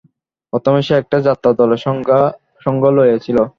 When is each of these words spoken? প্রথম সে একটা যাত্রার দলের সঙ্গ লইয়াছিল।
প্রথম 0.53 0.73
সে 0.87 0.93
একটা 1.01 1.17
যাত্রার 1.27 1.53
দলের 1.55 1.81
সঙ্গ 2.65 2.81
লইয়াছিল। 2.97 3.37